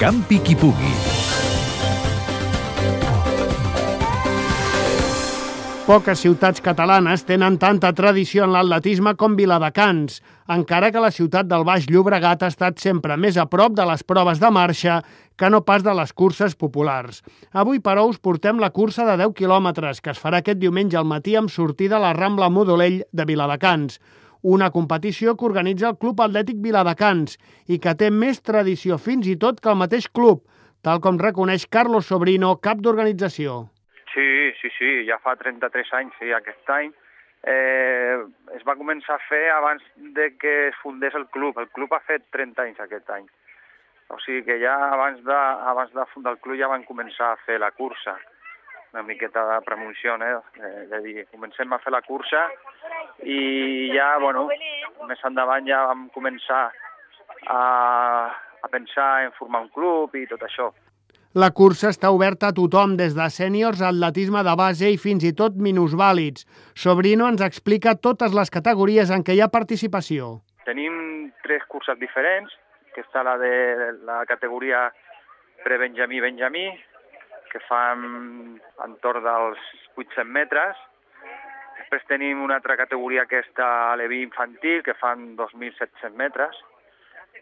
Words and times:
Campi 0.00 0.38
qui 0.40 0.54
pugui. 0.56 0.90
Poques 5.84 6.22
ciutats 6.22 6.62
catalanes 6.64 7.26
tenen 7.28 7.58
tanta 7.60 7.90
tradició 7.92 8.46
en 8.46 8.54
l'atletisme 8.54 9.12
com 9.20 9.34
Viladecans, 9.36 10.22
encara 10.56 10.88
que 10.88 11.02
la 11.04 11.10
ciutat 11.12 11.50
del 11.50 11.66
Baix 11.68 11.84
Llobregat 11.90 12.46
ha 12.46 12.48
estat 12.48 12.80
sempre 12.80 13.18
més 13.20 13.36
a 13.36 13.44
prop 13.52 13.76
de 13.76 13.84
les 13.90 14.00
proves 14.08 14.40
de 14.40 14.48
marxa 14.48 15.02
que 15.36 15.50
no 15.52 15.60
pas 15.68 15.84
de 15.84 15.92
les 15.92 16.14
curses 16.16 16.56
populars. 16.56 17.20
Avui, 17.52 17.82
però, 17.84 18.06
us 18.08 18.16
portem 18.16 18.56
la 18.56 18.72
cursa 18.72 19.04
de 19.04 19.18
10 19.20 19.36
quilòmetres, 19.36 20.00
que 20.00 20.14
es 20.14 20.22
farà 20.22 20.40
aquest 20.40 20.64
diumenge 20.64 20.96
al 20.96 21.04
matí 21.04 21.36
amb 21.36 21.52
sortida 21.52 22.00
a 22.00 22.04
la 22.06 22.14
Rambla 22.16 22.48
Modolell 22.48 23.02
de 23.12 23.28
Viladecans 23.28 24.00
una 24.42 24.70
competició 24.70 25.36
que 25.36 25.44
organitza 25.44 25.90
el 25.90 25.98
Club 25.98 26.22
Atlètic 26.24 26.60
Viladecans 26.62 27.36
i 27.68 27.78
que 27.78 27.94
té 27.94 28.10
més 28.10 28.40
tradició 28.42 28.98
fins 28.98 29.28
i 29.28 29.36
tot 29.36 29.60
que 29.60 29.70
el 29.72 29.78
mateix 29.80 30.08
club, 30.08 30.42
tal 30.82 31.00
com 31.04 31.20
reconeix 31.20 31.66
Carlos 31.68 32.08
Sobrino, 32.08 32.56
cap 32.56 32.80
d'organització. 32.80 33.66
Sí, 34.14 34.26
sí, 34.60 34.72
sí, 34.78 34.90
ja 35.08 35.20
fa 35.22 35.36
33 35.36 35.92
anys, 36.00 36.16
sí, 36.18 36.32
aquest 36.32 36.72
any. 36.76 36.90
Eh, 37.40 38.16
es 38.56 38.64
va 38.68 38.76
començar 38.76 39.16
a 39.16 39.26
fer 39.28 39.46
abans 39.54 39.84
de 40.16 40.32
que 40.36 40.56
es 40.68 40.80
fundés 40.82 41.14
el 41.14 41.26
club. 41.32 41.58
El 41.58 41.70
club 41.76 41.92
ha 41.94 42.02
fet 42.04 42.26
30 42.36 42.66
anys 42.66 42.80
aquest 42.84 43.08
any. 43.16 43.28
O 44.10 44.18
sigui 44.24 44.42
que 44.44 44.58
ja 44.60 44.74
abans 44.90 45.22
de, 45.24 45.38
abans 45.72 45.92
de 45.94 46.04
fundar 46.12 46.34
el 46.34 46.42
club 46.42 46.58
ja 46.58 46.68
van 46.68 46.84
començar 46.84 47.32
a 47.32 47.40
fer 47.46 47.60
la 47.62 47.70
cursa. 47.70 48.16
Una 48.92 49.02
miqueta 49.06 49.44
de 49.46 49.60
premonició, 49.62 50.16
eh? 50.18 50.36
eh 50.58 50.86
de 50.90 51.00
dir, 51.04 51.26
comencem 51.30 51.72
a 51.72 51.78
fer 51.78 51.92
la 51.94 52.02
cursa 52.02 52.48
i 53.22 53.90
ja, 53.94 54.16
bueno, 54.18 54.48
més 55.06 55.22
endavant 55.24 55.66
ja 55.68 55.84
vam 55.86 56.08
començar 56.14 56.64
a, 57.46 57.60
a 58.62 58.68
pensar 58.72 59.26
en 59.26 59.36
formar 59.38 59.62
un 59.62 59.68
club 59.74 60.16
i 60.18 60.26
tot 60.26 60.42
això. 60.42 60.72
La 61.38 61.52
cursa 61.54 61.92
està 61.94 62.10
oberta 62.10 62.48
a 62.50 62.54
tothom, 62.54 62.96
des 62.98 63.14
de 63.14 63.26
sèniors, 63.30 63.78
atletisme 63.86 64.42
de 64.42 64.54
base 64.58 64.88
i 64.90 64.96
fins 64.98 65.22
i 65.22 65.30
tot 65.38 65.54
minusvàlids. 65.54 66.42
Sobrino 66.74 67.28
ens 67.30 67.44
explica 67.46 67.94
totes 67.94 68.34
les 68.34 68.50
categories 68.50 69.12
en 69.14 69.22
què 69.22 69.36
hi 69.36 69.42
ha 69.44 69.46
participació. 69.54 70.40
Tenim 70.66 71.30
tres 71.46 71.62
curses 71.70 72.00
diferents, 72.02 72.50
que 72.90 73.04
està 73.06 73.22
la 73.22 73.36
de 73.38 73.52
la 74.02 74.24
categoria 74.26 74.88
pre-Benjamí-Benjamí, 75.62 76.66
que 77.50 77.60
fan 77.66 78.60
entorn 78.84 79.26
dels 79.26 79.60
800 79.96 80.26
metres. 80.26 80.78
Després 81.80 82.06
tenim 82.08 82.42
una 82.44 82.60
altra 82.60 82.76
categoria 82.78 83.26
que 83.26 83.42
està 83.42 83.68
a 83.90 83.96
l'Evi 83.98 84.22
infantil, 84.22 84.84
que 84.86 84.94
fan 84.94 85.34
2.700 85.36 86.14
metres. 86.16 86.56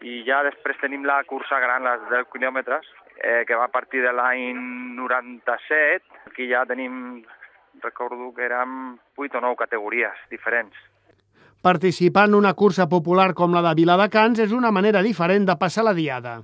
I 0.01 0.23
ja 0.25 0.41
després 0.47 0.79
tenim 0.81 1.05
la 1.05 1.19
cursa 1.29 1.59
gran, 1.61 1.85
les 1.85 2.05
10 2.09 2.29
quilòmetres, 2.33 2.87
eh, 3.19 3.43
que 3.45 3.55
va 3.55 3.67
a 3.67 3.73
partir 3.73 4.01
de 4.01 4.13
l'any 4.15 4.55
97. 4.97 6.05
Aquí 6.31 6.47
ja 6.49 6.65
tenim, 6.65 7.21
recordo 7.83 8.33
que 8.33 8.47
érem 8.47 8.97
8 9.17 9.37
o 9.37 9.41
9 9.41 9.59
categories 9.59 10.17
diferents. 10.31 10.75
Participar 11.61 12.29
en 12.29 12.35
una 12.35 12.53
cursa 12.53 12.87
popular 12.87 13.33
com 13.35 13.51
la 13.51 13.61
de 13.65 13.75
Viladecans 13.75 14.39
és 14.39 14.55
una 14.55 14.71
manera 14.71 15.03
diferent 15.03 15.45
de 15.45 15.57
passar 15.59 15.83
la 15.83 15.93
diada. 15.93 16.39